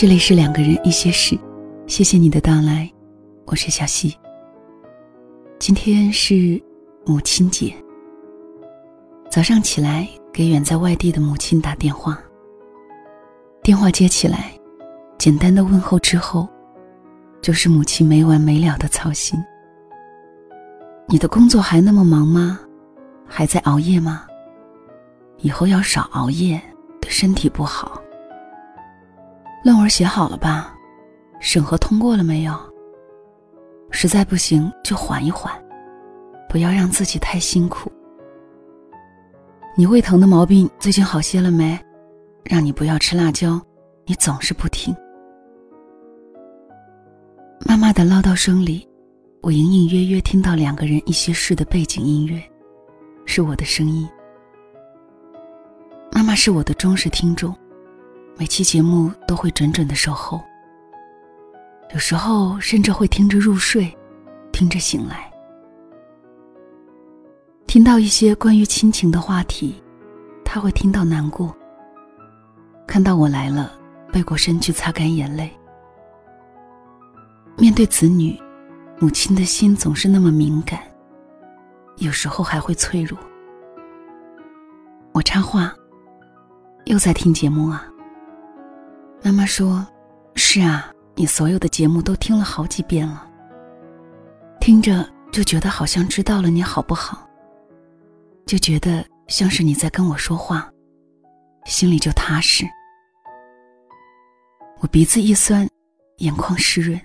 [0.00, 1.36] 这里是两个人一些事，
[1.88, 2.88] 谢谢你的到来，
[3.46, 4.16] 我是小溪。
[5.58, 6.62] 今天是
[7.04, 7.74] 母亲节，
[9.28, 12.16] 早上起来给远在外地的母亲打电话。
[13.60, 14.52] 电话接起来，
[15.18, 16.48] 简单的问候之后，
[17.42, 19.36] 就是母亲没完没了的操心。
[21.08, 22.60] 你的工作还那么忙吗？
[23.26, 24.24] 还在熬夜吗？
[25.38, 26.62] 以后要少熬夜，
[27.00, 28.00] 对身体不好。
[29.64, 30.74] 论文写好了吧？
[31.40, 32.56] 审核通过了没有？
[33.90, 35.52] 实在不行就缓一缓，
[36.48, 37.90] 不要让自己太辛苦。
[39.76, 41.78] 你胃疼的毛病最近好些了没？
[42.44, 43.60] 让你不要吃辣椒，
[44.06, 44.94] 你总是不听。
[47.66, 48.88] 妈妈的唠叨声里，
[49.42, 52.42] 我隐隐约约听到两个人一些事的背景音乐，
[53.26, 54.08] 是我的声音。
[56.12, 57.54] 妈妈是我的忠实听众。
[58.38, 60.40] 每期节目都会准准的守候，
[61.92, 63.92] 有时候甚至会听着入睡，
[64.52, 65.28] 听着醒来，
[67.66, 69.82] 听到一些关于亲情的话题，
[70.44, 71.52] 他会听到难过。
[72.86, 73.72] 看到我来了，
[74.12, 75.50] 背过身去擦干眼泪。
[77.56, 78.40] 面对子女，
[79.00, 80.78] 母亲的心总是那么敏感，
[81.96, 83.18] 有时候还会脆弱。
[85.10, 85.74] 我插话，
[86.84, 87.87] 又在听节目啊。
[89.28, 89.86] 妈妈说
[90.36, 93.30] ：“是啊，你所有的节目都听了好几遍了。
[94.58, 97.28] 听着就觉得好像知道了你好不好，
[98.46, 100.72] 就觉得像是你在跟我说话，
[101.66, 102.64] 心里就踏实。”
[104.80, 105.68] 我鼻子一酸，
[106.20, 106.98] 眼眶湿润。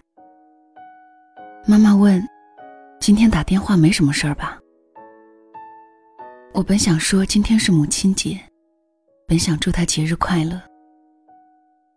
[1.67, 2.25] 妈妈问
[3.01, 4.57] ：“今天打电话没什么事儿吧？”
[6.55, 8.39] 我本想说今天是母亲节，
[9.27, 10.61] 本想祝她节日快乐。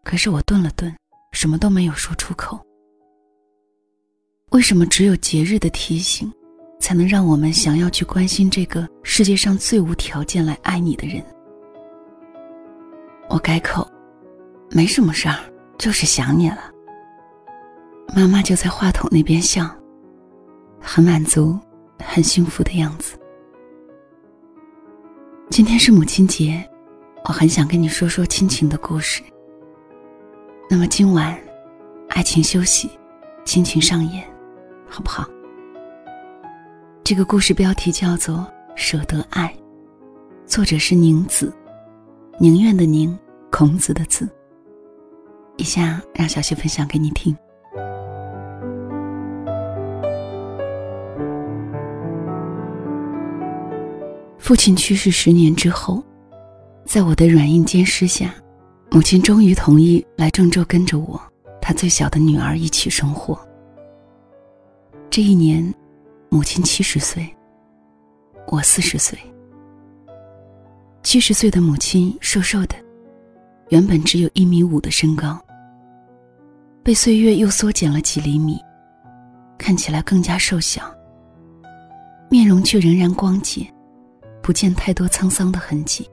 [0.07, 0.95] 可是我顿了顿，
[1.33, 2.57] 什么都没有说出口。
[4.53, 6.33] 为什么只有节日的提醒，
[6.79, 11.21] 才能让我们想要去关心这个世界上最无条件来爱你的人？
[13.29, 13.85] 我改口，
[14.71, 15.41] 没什么事儿，
[15.77, 16.71] 就是想你了。
[18.15, 19.69] 妈妈就在话筒那边笑，
[20.81, 21.59] 很满足，
[21.99, 23.19] 很幸福的样子。
[25.51, 26.65] 今天是母亲节，
[27.25, 29.21] 我很想跟你说说亲情的故事。
[30.69, 31.39] 那么今晚，
[32.09, 32.91] 爱情休息，
[33.45, 34.25] 亲情上演，
[34.89, 35.25] 好不好？
[37.05, 38.39] 这个故事标题叫做
[38.75, 39.47] 《舍得爱》，
[40.45, 41.55] 作者是宁子，
[42.41, 43.17] 宁愿的宁，
[43.49, 44.29] 孔子的子。
[45.57, 47.35] 以下让小溪分享给你听。
[54.37, 56.03] 父亲去世十年之后，
[56.85, 58.35] 在我的软硬兼施下。
[58.91, 61.21] 母亲终于同意来郑州跟着我，
[61.61, 63.39] 她最小的女儿一起生活。
[65.11, 65.75] 这一年，
[66.29, 67.29] 母亲七十岁，
[68.47, 69.19] 我四十岁。
[71.03, 72.75] 七十岁的母亲瘦瘦的，
[73.69, 75.39] 原本只有一米五的身高，
[76.83, 78.59] 被岁月又缩减了几厘米，
[79.59, 80.83] 看起来更加瘦小。
[82.29, 83.67] 面容却仍然光洁，
[84.43, 86.09] 不见太多沧桑的痕迹。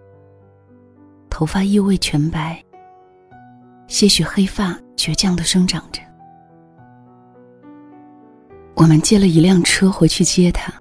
[1.34, 2.64] 头发亦未全白，
[3.88, 6.00] 些许黑发倔强的生长着。
[8.76, 10.72] 我们借了一辆车回去接他。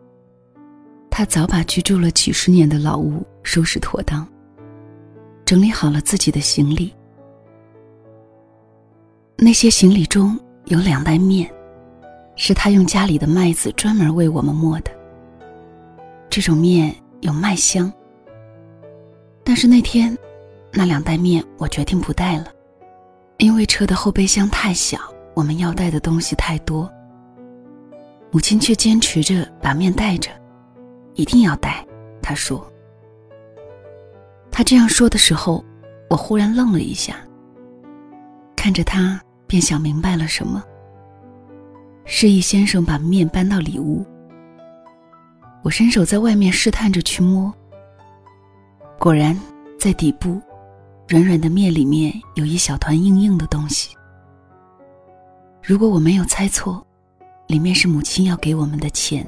[1.08, 4.28] 他早把居住了几十年的老屋收拾妥当，
[5.46, 6.94] 整理好了自己的行李。
[9.38, 11.50] 那些行李中有两袋面，
[12.36, 14.90] 是他用家里的麦子专门为我们磨的。
[16.28, 17.90] 这种面有麦香，
[19.42, 20.14] 但是那天。
[20.74, 22.46] 那两袋面我决定不带了，
[23.36, 24.98] 因为车的后备箱太小，
[25.34, 26.90] 我们要带的东西太多。
[28.30, 30.30] 母亲却坚持着把面带着，
[31.14, 31.86] 一定要带。
[32.22, 32.66] 她说
[34.50, 35.62] ：“她这样说的时候，
[36.08, 37.16] 我忽然愣了一下，
[38.56, 40.64] 看着她便想明白了什么。”
[42.06, 44.04] 示意先生把面搬到里屋，
[45.62, 47.52] 我伸手在外面试探着去摸，
[48.98, 49.38] 果然
[49.78, 50.40] 在底部。
[51.12, 53.94] 软软的面里面有一小团硬硬的东西。
[55.62, 56.82] 如果我没有猜错，
[57.48, 59.22] 里面是母亲要给我们的钱。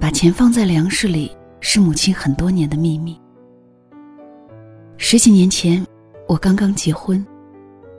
[0.00, 3.20] 把钱放在粮食里是母亲很多年的秘密。
[4.96, 5.86] 十几年前，
[6.26, 7.22] 我刚刚结婚，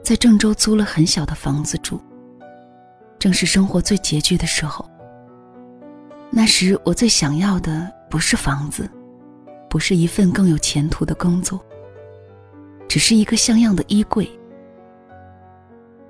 [0.01, 2.01] 在郑州租了很小的房子住，
[3.19, 4.83] 正是生活最拮据的时候。
[6.31, 8.89] 那时我最想要的不是房子。
[9.71, 11.57] 不是一份更有前途的工作，
[12.89, 14.29] 只是一个像样的衣柜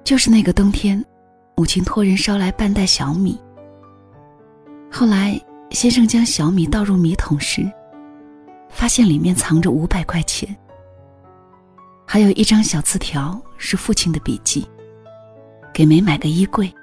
[0.04, 1.06] 就是那个冬天，
[1.56, 3.40] 母亲托人捎来半袋小米。
[4.92, 7.72] 后来先生将小米倒入米桶时，
[8.68, 10.58] 发现里面藏着五百块钱，
[12.08, 14.68] 还有一张小字条，是父亲的笔记，
[15.72, 16.74] 给梅买个衣柜。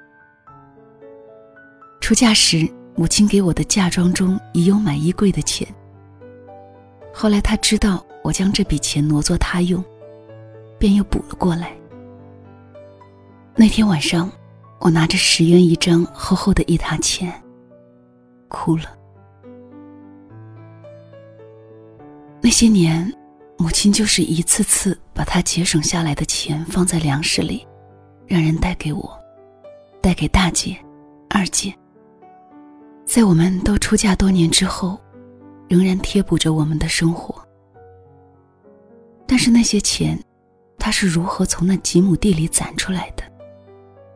[1.99, 2.65] 出嫁时，
[2.95, 5.67] 母亲给我的嫁妆中已有买衣柜的钱。
[7.21, 9.83] 后来他知道我将这笔钱挪作他用，
[10.77, 11.75] 便又补了过来。
[13.57, 14.31] 那天晚上，
[14.79, 17.29] 我拿着十元一张厚厚的一沓钱，
[18.47, 18.83] 哭了。
[22.39, 23.13] 那些年，
[23.57, 27.67] 母亲就是一次次把她节省下来的钱放在粮食里，
[28.27, 29.11] 让人带给我，
[29.99, 30.73] 带给大姐、
[31.29, 31.73] 二姐。
[33.03, 34.97] 在我们都出嫁多年之后，
[35.69, 37.33] 仍然贴补着我们的生活。
[39.25, 40.21] 但是那些钱，
[40.77, 43.23] 他是如何从那几亩地里攒出来的，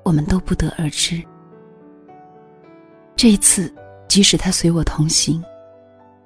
[0.04, 1.24] 我们都不得而知。
[3.16, 3.74] 这一次，
[4.10, 5.42] 即使他随我同行。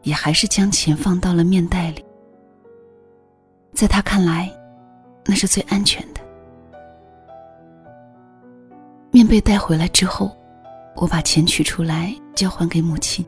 [0.03, 2.05] 也还是将钱放到了面袋里，
[3.73, 4.49] 在他看来，
[5.25, 6.21] 那是最安全的。
[9.11, 10.37] 面被带回来之后，
[10.95, 13.25] 我把钱取出来交还给母亲。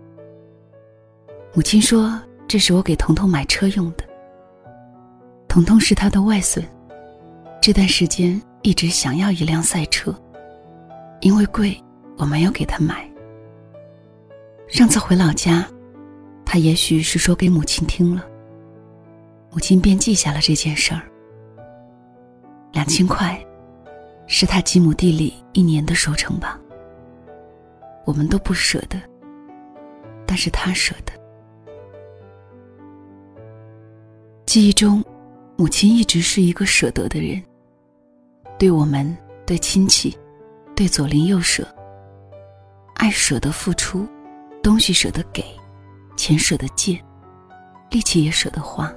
[1.54, 4.04] 母亲说：“这是我给彤彤买车用的。
[5.48, 6.66] 彤彤是他的外孙，
[7.62, 10.14] 这段时间一直想要一辆赛车，
[11.22, 11.76] 因为贵，
[12.18, 13.10] 我没有给他买。
[14.68, 15.66] 上次回老家。”
[16.52, 18.26] 他也许是说给母亲听了，
[19.52, 21.04] 母亲便记下了这件事儿。
[22.72, 23.40] 两千块，
[24.26, 26.60] 是他几亩地里一年的收成吧。
[28.04, 29.00] 我们都不舍得，
[30.26, 31.14] 但是他舍得。
[34.50, 35.06] 记忆中，
[35.58, 37.40] 母亲一直是一个舍得的人，
[38.58, 39.16] 对我们、
[39.46, 40.18] 对亲戚、
[40.76, 41.68] 对左邻右舍，
[42.96, 44.08] 爱舍得付出，
[44.64, 45.46] 东西舍得给。
[46.18, 47.00] 钱舍得借，
[47.92, 48.92] 力气也舍得花。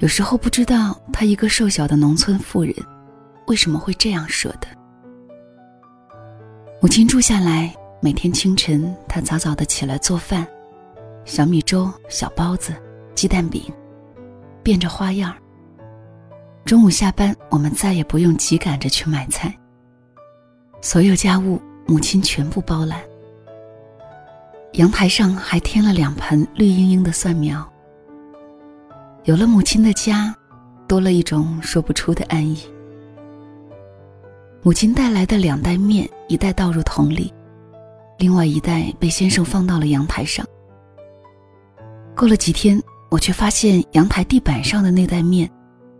[0.00, 2.74] 有时候不知道她一个瘦小的农村妇人，
[3.46, 4.66] 为什么会这样舍得。
[6.82, 7.72] 母亲住下来，
[8.02, 10.44] 每天清晨她早早的起来做饭，
[11.24, 12.74] 小米粥、小包子、
[13.14, 13.72] 鸡蛋饼，
[14.70, 15.34] 变着花样。
[16.64, 19.52] 中午下班，我们再也不用急赶着去买菜，
[20.80, 23.00] 所有家务母亲全部包揽。
[24.74, 27.68] 阳台上还添了两盆绿茵茵的蒜苗。
[29.24, 30.32] 有了母亲的家，
[30.86, 32.64] 多了一种说不出的安逸。
[34.62, 37.34] 母亲带来的两袋面，一袋倒入桶里，
[38.18, 40.46] 另外一袋被先生放到了阳台上。
[42.14, 45.50] 过了几天，我却发现阳台地板上的那袋面，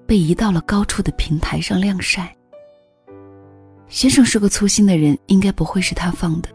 [0.06, 2.34] 被移到了高处的平台上晾晒。
[3.88, 6.48] 先生是个粗心的人，应该不会是他放的。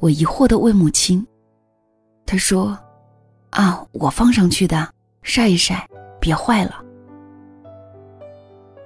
[0.00, 1.24] 我疑惑的问母亲
[2.26, 2.76] ：“他说，
[3.50, 4.92] 啊，我放上去的，
[5.22, 5.88] 晒一晒，
[6.20, 6.84] 别坏了。”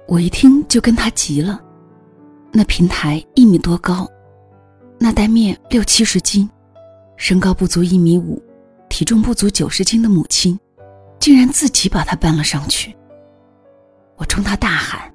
[0.07, 1.59] 我一听就跟他急了。
[2.51, 4.07] 那平台一米多高，
[4.99, 6.47] 那袋面六七十斤，
[7.17, 8.41] 身高不足一米五，
[8.89, 10.59] 体重不足九十斤的母亲，
[11.19, 12.95] 竟然自己把它搬了上去。
[14.15, 15.13] 我冲他大喊：“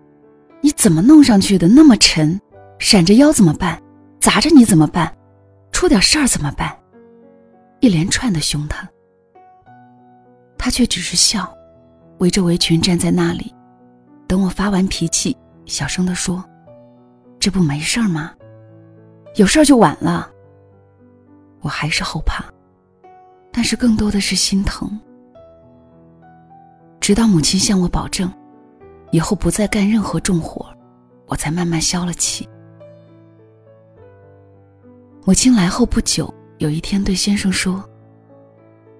[0.60, 1.66] 你怎么弄上去的？
[1.68, 2.40] 那么沉，
[2.78, 3.82] 闪着腰怎么办？
[4.20, 5.12] 砸着你怎么办？”
[5.72, 6.76] 出点事儿怎么办？
[7.80, 8.88] 一连串的凶他，
[10.56, 11.52] 他却只是笑，
[12.18, 13.52] 围着围裙站在那里，
[14.28, 15.36] 等我发完脾气，
[15.66, 16.44] 小声的说
[17.40, 18.32] ：“这不没事儿吗？
[19.34, 20.30] 有事儿就晚了。”
[21.62, 22.44] 我还是后怕，
[23.52, 24.98] 但是更多的是心疼。
[27.00, 28.32] 直到母亲向我保证，
[29.10, 30.66] 以后不再干任何重活，
[31.26, 32.48] 我才慢慢消了气。
[35.24, 37.84] 母亲来后不久，有一天对先生说：“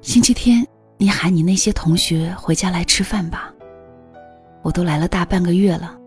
[0.02, 0.66] 星期天
[0.99, 3.52] 你喊你那些同学回家来吃饭吧。
[4.62, 5.99] 我都来了大半个月了，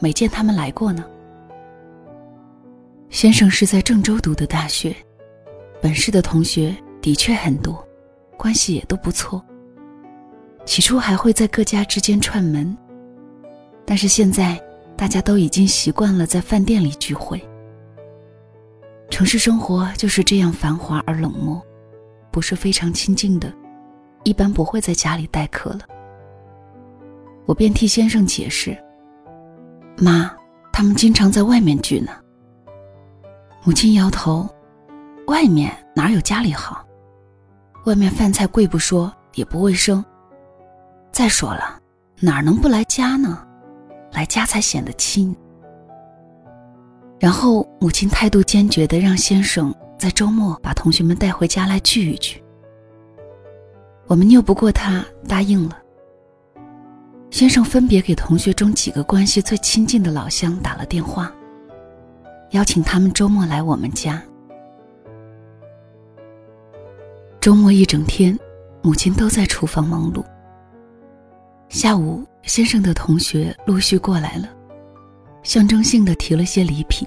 [0.00, 1.04] 没见他们来过呢。”
[3.10, 4.96] 先生是在郑州读的大学，
[5.80, 7.86] 本市的同学的确很多，
[8.38, 9.44] 关系也都不错。
[10.64, 12.74] 起初还会在各家之间串门，
[13.84, 14.58] 但是现在
[14.96, 17.42] 大家都已经习惯了在饭店里聚会。
[19.10, 21.60] 城市生活就是这样繁华而冷漠，
[22.30, 23.52] 不是非常亲近的，
[24.22, 25.80] 一般不会在家里待客了。
[27.44, 28.78] 我便替先生解释
[29.98, 30.30] ：“妈，
[30.72, 32.12] 他们经常在外面聚呢。”
[33.64, 34.48] 母亲摇头
[35.26, 36.86] ：“外面哪有家里好？
[37.84, 40.04] 外面饭菜贵不说，也不卫生。
[41.10, 41.80] 再说了，
[42.20, 43.44] 哪能不来家呢？
[44.12, 45.34] 来家才显得亲。”
[47.18, 52.42] 然后母亲态度坚决的让先生在周末把同学们带回家来聚一聚。
[54.06, 55.78] 我们拗不过他，答应了。
[57.30, 61.32] 先生分别给同学中几个关系最亲近的老乡打了电话，
[62.50, 64.22] 邀请他们周末来我们家。
[67.42, 68.38] 周末一整天，
[68.82, 70.24] 母亲都在厨房忙碌。
[71.68, 74.48] 下午，先生的同学陆续过来了，
[75.42, 77.04] 象征性的提了些礼品。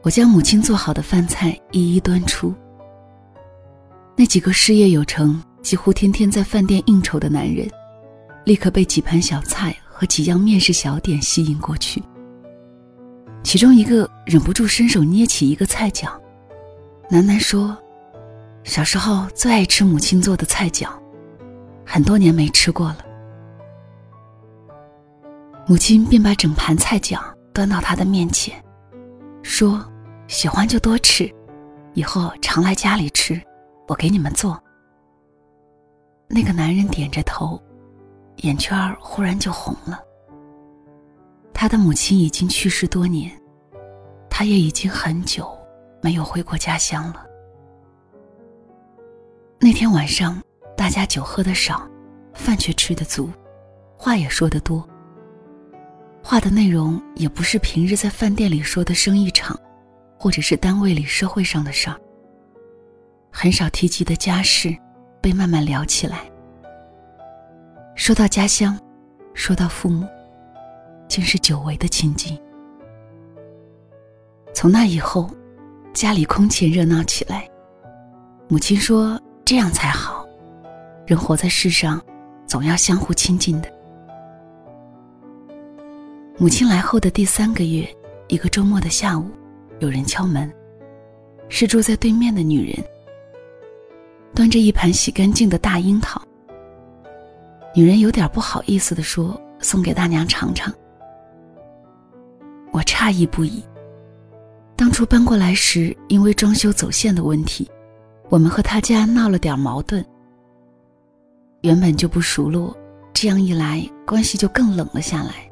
[0.00, 2.54] 我将母亲做好的饭菜一一端出。
[4.16, 7.68] 那几个事业有成、几乎天天在饭店应酬的男人。
[8.46, 12.02] 立刻被几盘小菜和几样面食小点吸引过去。
[13.42, 16.08] 其中一个忍不住伸手捏起一个菜角，
[17.10, 17.76] 喃喃说
[18.66, 20.88] ：“小时候最爱吃母亲做的菜饺，
[21.86, 22.98] 很多年没吃过了。”
[25.68, 27.20] 母亲便把整盘菜饺
[27.54, 28.60] 端到他的面前，
[29.40, 29.82] 说
[30.26, 31.32] ：“喜欢就多吃，
[31.94, 33.40] 以后常来家里吃，
[33.86, 34.60] 我给你们做。”
[36.28, 37.58] 那个男人点着头。
[38.42, 39.98] 眼圈儿忽然就红了。
[41.54, 43.32] 他的母亲已经去世多年，
[44.28, 45.50] 他也已经很久
[46.02, 47.25] 没有回过家乡了。
[49.58, 50.40] 那天晚上，
[50.76, 51.88] 大家酒喝的少，
[52.34, 53.30] 饭却吃的足，
[53.96, 54.86] 话也说得多。
[56.22, 59.58] 话的内容也不是平日在饭店里说的生意场，
[60.18, 61.98] 或者是单位里社会上的事儿。
[63.30, 64.76] 很少提及的家事，
[65.22, 66.30] 被慢慢聊起来。
[67.94, 68.78] 说到家乡，
[69.32, 70.06] 说到父母，
[71.08, 72.38] 竟是久违的亲近。
[74.52, 75.30] 从那以后，
[75.94, 77.48] 家里空前热闹起来。
[78.48, 80.26] 母亲说：“这样才好，
[81.06, 82.02] 人活在世上，
[82.48, 83.72] 总要相互亲近的。”
[86.36, 87.88] 母亲来后的第三个月，
[88.26, 89.30] 一个周末的下午，
[89.78, 90.52] 有人敲门，
[91.48, 92.84] 是住在对面的女人，
[94.34, 96.20] 端着一盘洗干净的大樱桃。
[97.72, 100.74] 女人有点不好意思的说：“送给大娘尝尝。”
[102.72, 103.62] 我诧异不已。
[104.74, 107.70] 当初搬过来时，因为装修走线的问题，
[108.28, 110.04] 我们和他家闹了点矛盾。
[111.62, 112.76] 原本就不熟络，
[113.12, 115.48] 这样一来，关系就更冷了下来。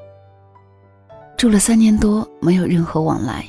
[1.37, 3.45] 住了三年多，没有任何往来，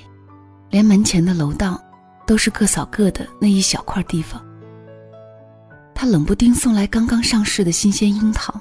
[0.69, 1.79] 连门前的楼道，
[2.25, 4.43] 都是各扫各的那一小块地方。
[5.93, 8.53] 他冷不丁送来刚刚上市的新鲜樱桃，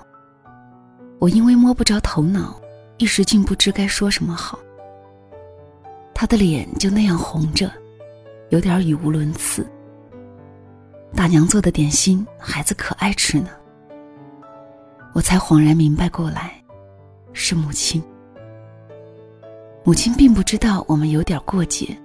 [1.19, 2.55] 我因为摸不着头脑，
[2.99, 4.59] 一时竟不知该说什么好。
[6.15, 7.71] 他的脸就那样红着，
[8.51, 9.67] 有点语无伦次。
[11.17, 13.49] 大娘做的点心，孩子可爱吃呢。
[15.13, 16.53] 我才恍然明白过来，
[17.33, 18.03] 是母亲。
[19.85, 21.97] 母亲并不知道我们有点过节，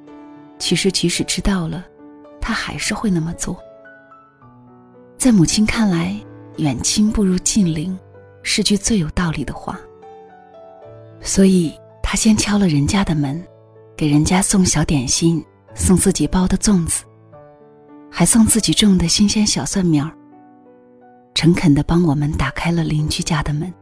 [0.59, 1.83] 其实即使知道了，
[2.39, 3.57] 她还是会那么做。
[5.17, 6.15] 在母亲看来，
[6.57, 7.97] 远亲不如近邻，
[8.43, 9.79] 是句最有道理的话。
[11.19, 11.73] 所以，
[12.03, 13.43] 她先敲了人家的门，
[13.97, 17.03] 给人家送小点心，送自己包的粽子，
[18.11, 20.09] 还送自己种的新鲜小蒜苗。
[21.35, 23.73] 诚恳的帮我们打开了邻居家的门。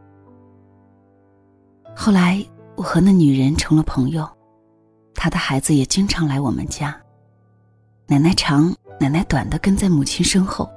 [1.95, 4.27] 后来，我和那女人成了朋友，
[5.15, 6.95] 她的孩子也经常来我们家。
[8.05, 10.69] 奶奶长，奶奶短的跟在母亲身后。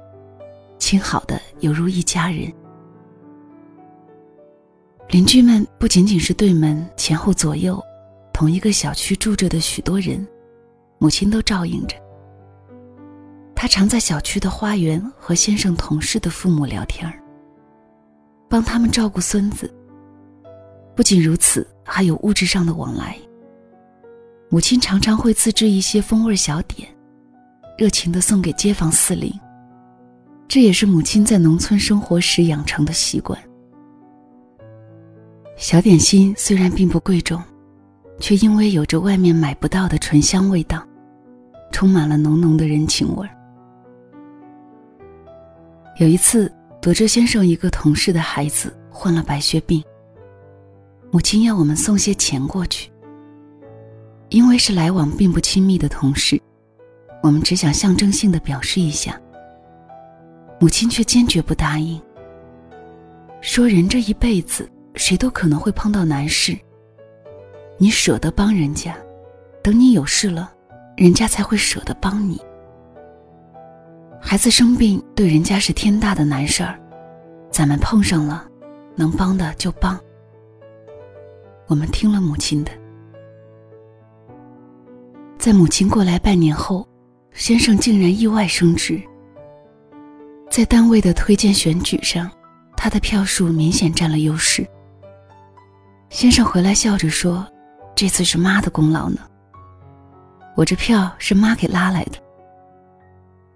[0.79, 2.51] 亲好的犹如一家人。
[5.09, 7.79] 邻居们不仅仅是对门前后左右，
[8.33, 10.27] 同一个小区住着的许多人，
[10.97, 11.95] 母亲都照应着。
[13.61, 17.21] 他常在小区的花园和先生同事的父母聊天儿，
[18.49, 19.71] 帮他们照顾孙子。
[20.95, 23.15] 不仅如此，还有物质上的往来。
[24.49, 26.89] 母亲常常会自制一些风味小点，
[27.77, 29.31] 热情的送给街坊四邻。
[30.47, 33.39] 这也是母亲在农村生活时养成的习惯。
[35.55, 37.39] 小点心虽然并不贵重，
[38.19, 40.83] 却因为有着外面买不到的醇香味道，
[41.71, 43.37] 充满了浓浓的人情味儿。
[46.01, 49.83] 有一次，得知先生一个同事的孩子患了白血病，
[51.11, 52.91] 母亲要我们送些钱过去。
[54.29, 56.41] 因为是来往并不亲密的同事，
[57.21, 59.21] 我们只想象征性的表示一下。
[60.59, 62.01] 母亲却坚决不答应，
[63.39, 66.57] 说：“人这一辈子，谁都可能会碰到难事。
[67.77, 68.97] 你舍得帮人家，
[69.61, 70.51] 等你有事了，
[70.97, 72.41] 人家才会舍得帮你。
[74.23, 76.79] 孩子生病，对人家是天大的难事儿，
[77.51, 78.47] 咱们碰上了，
[78.95, 79.99] 能帮的就帮。”
[81.67, 82.71] 我们听了母亲的，
[85.37, 86.87] 在母亲过来半年后，
[87.33, 89.01] 先生竟然意外升职。
[90.49, 92.29] 在单位的推荐选举上，
[92.77, 94.65] 他的票数明显占了优势。
[96.09, 97.45] 先生回来笑着说
[97.95, 99.21] ：“这次是妈的功劳呢，
[100.55, 102.19] 我这票是妈给拉来的。”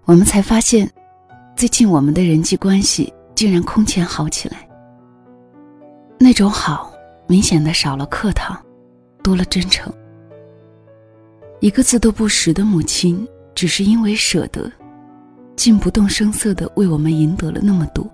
[0.06, 0.88] 我们才发现，
[1.56, 4.56] 最近我们的人际关系竟然空前好起来。
[6.16, 6.92] 那种好，
[7.26, 8.56] 明显的少了客套，
[9.20, 9.92] 多了真诚。
[11.58, 14.70] 一个字都不识的母亲，只是因为舍得。
[15.56, 18.06] 竟不动声色的为我们赢得了那么多，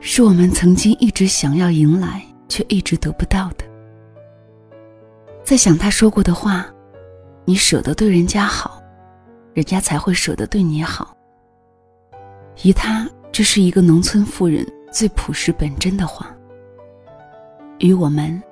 [0.00, 3.64] 是我们曾经一直想要迎来却一直得不到的。
[5.44, 6.66] 在想他说过的话
[7.46, 8.75] ：“你舍得对人家好，
[9.56, 11.16] 人家才会舍得对你好。”
[12.62, 16.26] 于他，这是一个农村妇人最朴实本真的话；
[17.78, 18.42] 于我们，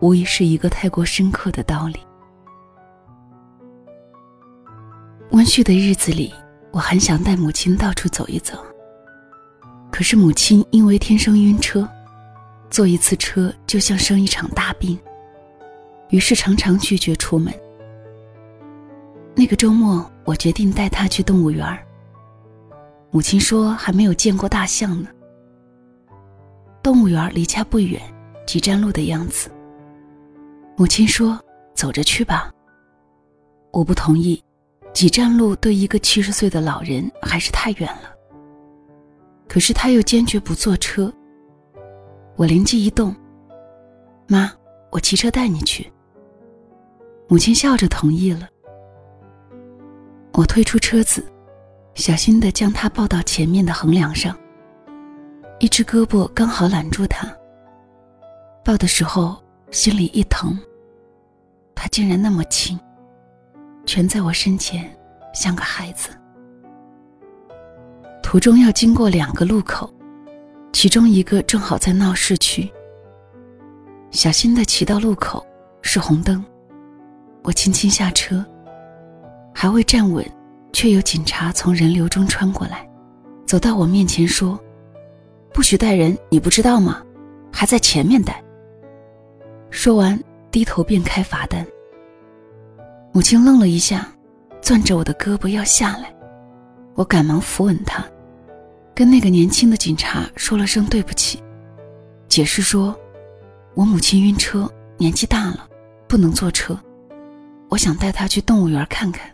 [0.00, 2.00] 无疑是一个太过深刻的道理。
[5.30, 6.34] 温煦的日子里。
[6.70, 8.54] 我很想带母亲到处走一走，
[9.90, 11.88] 可是母亲因为天生晕车，
[12.68, 14.96] 坐一次车就像生一场大病，
[16.10, 17.52] 于是常常拒绝出门。
[19.38, 21.64] 那个周末，我决定带他去动物园
[23.12, 25.08] 母亲说还没有见过大象呢。
[26.82, 28.02] 动物园离家不远，
[28.44, 29.48] 几站路的样子。
[30.76, 31.38] 母亲说
[31.72, 32.52] ：“走着去吧。”
[33.70, 34.42] 我不同意。
[34.92, 38.12] 几站路对一个七十岁的老人还是太远了。
[39.46, 41.12] 可是他又坚决不坐车。
[42.34, 43.14] 我灵机一动，
[44.26, 44.50] 妈，
[44.90, 45.88] 我骑车带你去。
[47.28, 48.48] 母亲笑着同意了。
[50.38, 51.24] 我推出车子，
[51.96, 54.38] 小心的将他抱到前面的横梁上，
[55.58, 57.26] 一只胳膊刚好揽住他。
[58.64, 60.56] 抱的时候心里一疼，
[61.74, 62.78] 他竟然那么轻。
[63.84, 64.88] 蜷在我身前，
[65.34, 66.10] 像个孩子。
[68.22, 69.92] 途中要经过两个路口，
[70.72, 72.70] 其中一个正好在闹市区。
[74.12, 75.44] 小心的骑到路口，
[75.82, 76.44] 是红灯，
[77.42, 78.46] 我轻轻下车，
[79.60, 80.24] 还未站稳，
[80.72, 82.88] 却有警察从人流中穿过来，
[83.44, 84.56] 走到我面前说
[85.52, 87.02] ：“不许带人，你不知道吗？
[87.52, 88.40] 还在前面带。”
[89.68, 90.16] 说完，
[90.52, 91.66] 低头便开罚单。
[93.10, 94.06] 母亲愣了一下，
[94.60, 96.14] 攥着我的胳膊要下来，
[96.94, 98.04] 我赶忙扶稳她，
[98.94, 101.42] 跟那个年轻的警察说了声对不起，
[102.28, 102.96] 解释说，
[103.74, 105.68] 我母亲晕车，年纪大了，
[106.06, 106.78] 不能坐车，
[107.68, 109.28] 我想带她去动物园看看。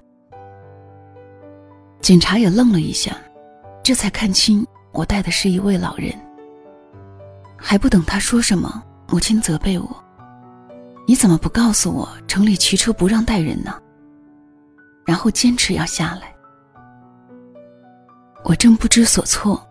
[2.04, 3.16] 警察也愣了一下，
[3.82, 4.62] 这才看清
[4.92, 6.12] 我带的是一位老人。
[7.56, 10.04] 还不等他说什么，母亲责备我。
[11.06, 13.80] 你怎么不告诉我城里骑车不让带人呢？
[15.06, 16.34] 然后坚持要下来。
[18.44, 19.66] 我正不知所措，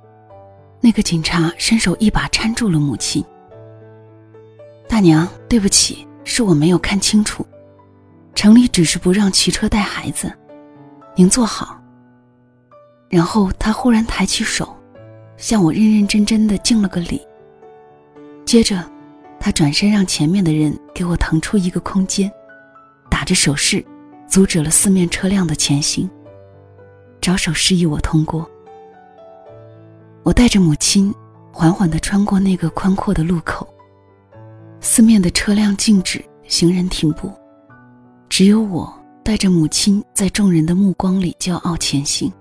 [0.82, 3.24] 那个警察伸手一把搀住了母亲。
[4.90, 7.46] 大娘，对不起，是我没有看清楚，
[8.34, 10.36] 城里只是不让骑车带孩子，
[11.16, 11.80] 您坐好。
[13.14, 14.76] 然后他忽然抬起手，
[15.38, 17.22] 向我认认真真的敬了个礼，
[18.44, 18.84] 接着。
[19.40, 22.32] 他转身让前面的人给我腾出一个空间，
[23.10, 23.86] 打着手势，
[24.26, 26.10] 阻止了四面车辆的前行。
[27.20, 28.50] 招手示意我通过。
[30.24, 31.14] 我带着母亲
[31.52, 33.68] 缓缓地穿过那个宽阔的路口。
[34.80, 37.30] 四面的车辆静止，行人停步，
[38.30, 38.92] 只有我
[39.24, 42.32] 带着母亲在众人的目光里骄傲前行。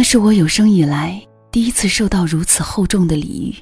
[0.00, 3.54] 那是我有生以来第一次受到如此厚重的礼遇。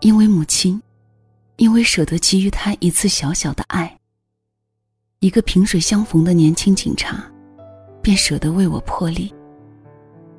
[0.00, 0.80] 因为母亲，
[1.56, 3.98] 因为舍得给予他一次小小的爱，
[5.18, 7.22] 一个萍水相逢的年轻警察，
[8.00, 9.30] 便舍得为我破例，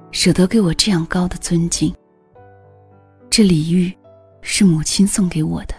[0.09, 1.93] 舍得给我这样高的尊敬。
[3.29, 3.95] 这礼遇，
[4.41, 5.75] 是母亲送给我的。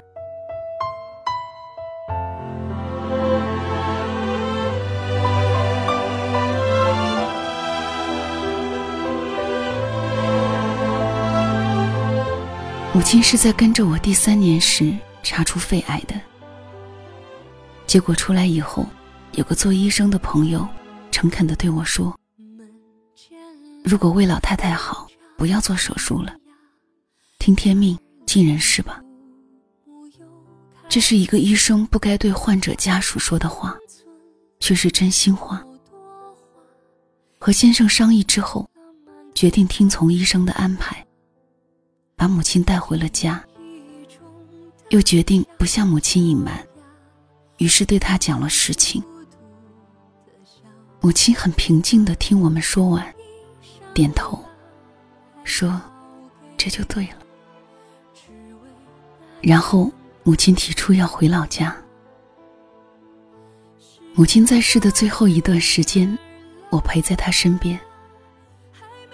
[12.97, 16.19] 母亲是在跟着我第三年时查出肺癌的。
[17.87, 18.87] 结果出来以后，
[19.33, 20.67] 有个做医生的朋友
[21.11, 22.19] 诚恳地对我说
[23.85, 25.07] ：“如果为老太太好，
[25.37, 26.35] 不要做手术了，
[27.39, 28.99] 听天命，尽人事吧。”
[30.89, 33.77] 这是一个医生不该对患者家属说的话，
[34.59, 35.63] 却是真心话。
[37.39, 38.67] 和先生商议之后，
[39.35, 41.06] 决定听从医生的安排。
[42.17, 43.45] 把母亲带回了家，
[44.89, 46.67] 又决定不向母亲隐瞒，
[47.59, 49.03] 于是对他讲了实情。
[51.03, 53.15] 母亲很平静的听我们说完，
[53.93, 54.43] 点头，
[55.45, 55.79] 说
[56.57, 57.19] ：“这就对了。”
[59.43, 61.77] 然后母亲提出要回老家。
[64.15, 66.19] 母亲在世的最后一段时间，
[66.71, 67.79] 我陪在她身边。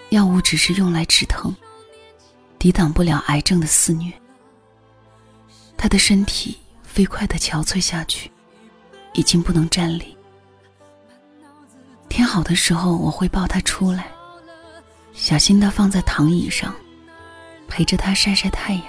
[0.09, 1.53] 药物只是用来止疼，
[2.63, 4.09] 抵挡不了癌症的肆虐。
[5.75, 8.31] 他的身体飞快的憔悴下去，
[9.11, 10.17] 已经不能站立。
[12.07, 14.09] 天好的时候，我会抱他出来，
[15.11, 16.73] 小心的放在躺椅上，
[17.67, 18.85] 陪着他晒晒太阳。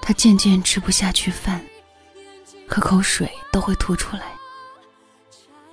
[0.00, 1.62] 他渐渐吃不下去饭。
[2.66, 4.32] 喝口水都会吐出来，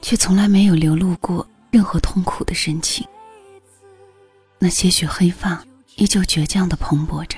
[0.01, 3.07] 却从来没有流露过任何痛苦的神情。
[4.59, 5.63] 那些许黑发
[5.95, 7.37] 依旧倔强的蓬勃着，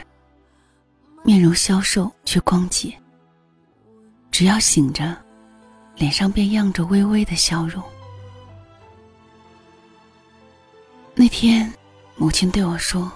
[1.24, 2.98] 面容消瘦却光洁。
[4.32, 5.16] 只要醒着，
[5.96, 7.84] 脸上便漾着微微的笑容。
[11.16, 11.72] 那天，
[12.16, 13.12] 母亲对我说：“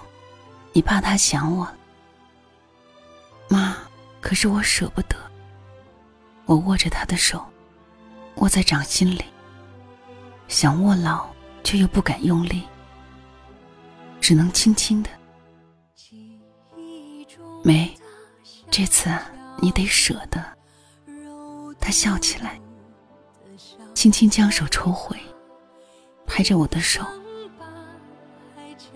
[0.73, 1.67] 你怕他想我。”
[3.49, 3.77] 妈，
[4.21, 5.15] 可是我舍不得。
[6.45, 7.43] 我握着他的手，
[8.35, 9.23] 握在掌心里，
[10.47, 11.27] 想握牢，
[11.63, 12.63] 却又不敢用力，
[14.21, 15.09] 只能轻轻的。
[17.67, 17.93] 没，
[18.71, 19.09] 这次
[19.59, 20.41] 你得舍得。
[21.81, 22.57] 他笑起来，
[23.93, 25.19] 轻轻将手抽回，
[26.25, 27.05] 拍着我的手。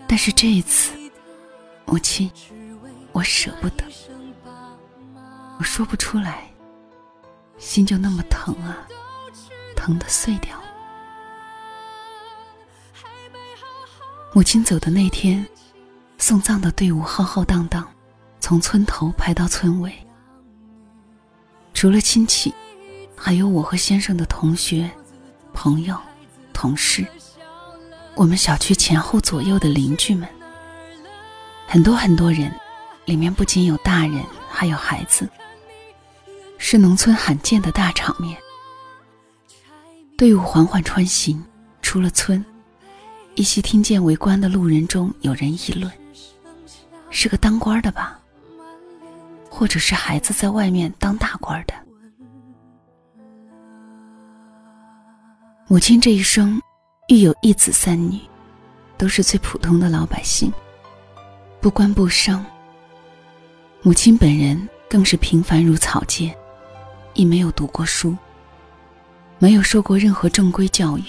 [0.08, 0.94] 但是这一次，
[1.84, 2.32] 母亲，
[3.12, 3.84] 我舍不得，
[5.58, 6.50] 我说不出来。
[7.58, 8.88] 心就那么疼啊，
[9.76, 10.58] 疼得碎掉。
[14.32, 15.46] 母亲走的那天，
[16.16, 17.86] 送葬的队伍浩浩荡荡，
[18.42, 19.94] 从村头排到村尾。
[21.72, 22.52] 除了亲戚，
[23.16, 24.90] 还有我和先生的同学、
[25.54, 25.96] 朋友、
[26.52, 27.06] 同事，
[28.16, 30.28] 我们小区前后左右的邻居们，
[31.68, 32.52] 很多很多人，
[33.04, 35.26] 里面不仅有大人，还有孩子。
[36.58, 38.36] 是农村罕见的大场面。
[40.18, 41.42] 队伍缓缓穿行，
[41.80, 42.44] 出了村，
[43.36, 45.90] 依稀听见围观的路人中有人议论
[47.08, 48.18] ：“是个当官的吧？
[49.62, 51.74] 或者是孩子在外面当大官的？”
[55.68, 56.60] 母亲这一生，
[57.06, 58.18] 育有一子三女，
[58.98, 60.52] 都是最普通的老百姓，
[61.60, 62.44] 不官不商。
[63.82, 66.36] 母亲本人更是平凡如草芥。
[67.14, 68.16] 亦没有读过书，
[69.38, 71.04] 没有受过任何正规教育。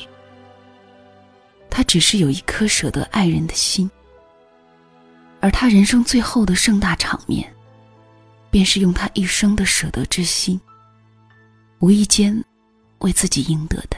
[1.71, 3.89] 他只是有一颗舍得爱人的心，
[5.39, 7.51] 而他人生最后的盛大场面，
[8.53, 10.61] 便是用他一生的舍得之心，
[11.79, 12.45] 无意间
[12.99, 13.97] 为自己赢得的。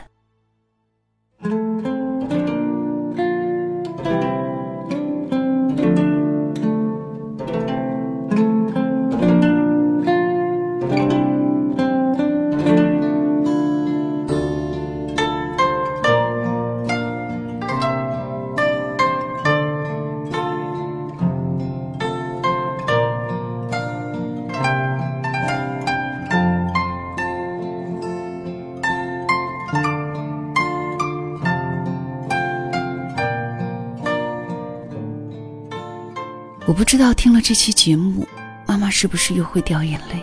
[36.76, 38.28] 不知道听了这期节目，
[38.68, 40.22] 妈妈是不是又会掉眼泪？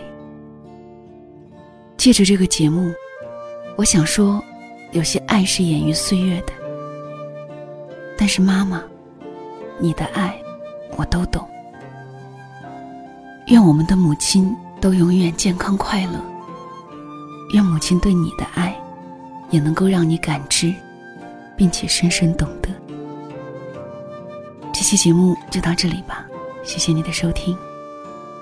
[1.97, 2.93] 借着这个节目，
[3.75, 4.45] 我想说，
[4.91, 6.53] 有些爱是掩于岁月的。
[8.19, 8.83] 但是妈妈，
[9.81, 10.38] 你的爱，
[10.99, 11.49] 我都懂。
[13.47, 16.21] 愿我们的母亲都永远健康快乐。
[17.55, 18.79] 愿母亲对你的爱，
[19.49, 20.75] 也能够让你感知，
[21.57, 22.69] 并且深深懂得。
[24.71, 26.22] 这期节目就到这里吧。
[26.62, 27.57] 谢谢你的收听，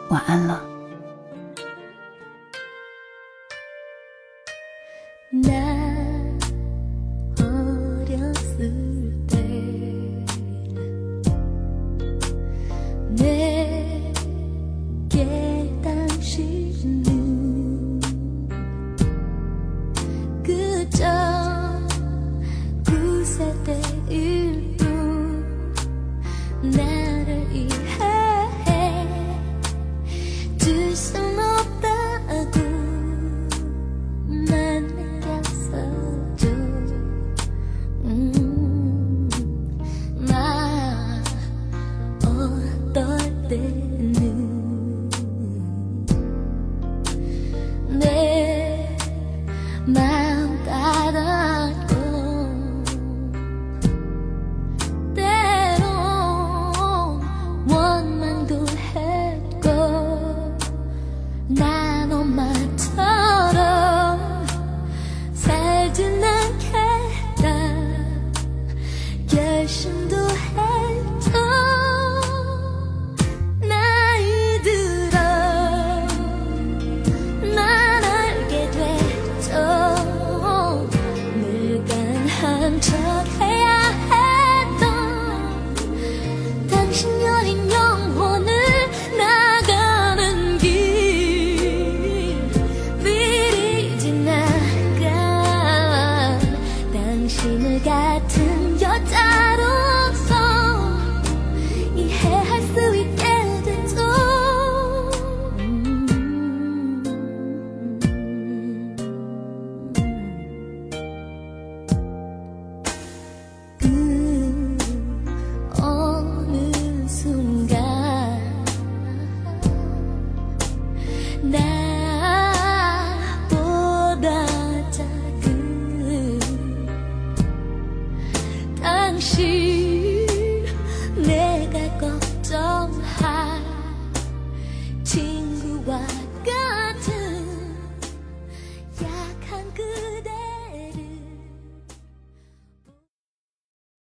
[0.09, 0.70] 晚安了。